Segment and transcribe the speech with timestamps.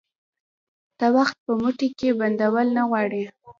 [0.97, 3.23] ته وخت په موټې کي بندول نه غواړي